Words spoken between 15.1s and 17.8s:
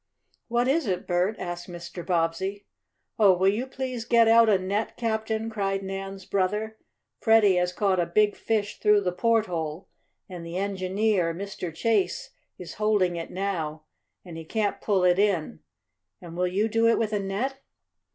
in, and will you do it with a net?"